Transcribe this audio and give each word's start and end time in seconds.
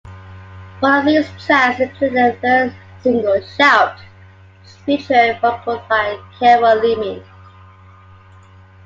Both 0.81 1.05
of 1.05 1.05
these 1.05 1.45
tracks, 1.45 1.79
including 1.79 2.17
a 2.17 2.33
third 2.37 2.73
single 3.03 3.39
"Shout" 3.55 3.99
featured 4.83 5.39
vocals 5.41 5.83
by 5.87 6.17
Carol 6.39 6.79
Leeming. 6.81 7.23